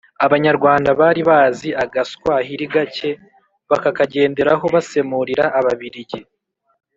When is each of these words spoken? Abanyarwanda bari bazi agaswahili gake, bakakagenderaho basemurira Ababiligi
Abanyarwanda 0.25 0.89
bari 1.01 1.21
bazi 1.29 1.69
agaswahili 1.83 2.65
gake, 2.73 3.09
bakakagenderaho 3.69 4.65
basemurira 4.75 5.45
Ababiligi 5.59 6.19